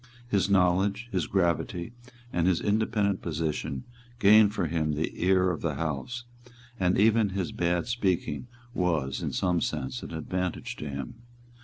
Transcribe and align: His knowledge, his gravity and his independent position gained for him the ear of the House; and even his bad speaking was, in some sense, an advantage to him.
His 0.27 0.49
knowledge, 0.49 1.09
his 1.11 1.27
gravity 1.27 1.91
and 2.33 2.47
his 2.47 2.59
independent 2.59 3.21
position 3.21 3.83
gained 4.17 4.51
for 4.51 4.65
him 4.65 4.93
the 4.93 5.11
ear 5.23 5.51
of 5.51 5.61
the 5.61 5.75
House; 5.75 6.23
and 6.79 6.97
even 6.97 7.29
his 7.29 7.51
bad 7.51 7.85
speaking 7.85 8.47
was, 8.73 9.21
in 9.21 9.31
some 9.31 9.61
sense, 9.61 10.01
an 10.01 10.11
advantage 10.11 10.75
to 10.77 10.89
him. 10.89 11.21